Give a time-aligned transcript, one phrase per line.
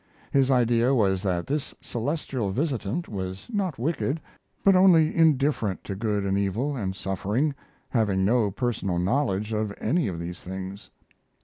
[0.31, 4.19] His idea was that this celestial visitant was not wicked,
[4.63, 7.53] but only indifferent to good and evil and suffering,
[7.89, 10.89] having no personal knowledge of any of these things.